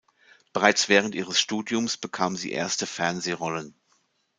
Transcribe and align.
Bereits 0.51 0.89
während 0.89 1.13
ihres 1.13 1.39
Studiums 1.39 1.95
bekam 1.95 2.35
sie 2.35 2.51
erste 2.51 2.87
Fernsehrollen. 2.87 3.75